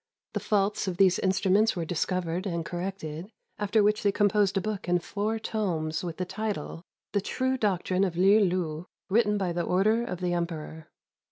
[0.33, 4.59] The faults of these instruments were discovered and corrected, after which they com posed a
[4.59, 6.81] book in four tomes with the title,
[7.11, 10.89] "The True Doctrine of Li lu, written by the Order of the Emperor."